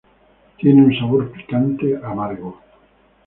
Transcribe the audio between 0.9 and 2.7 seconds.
sabor picante-amargo.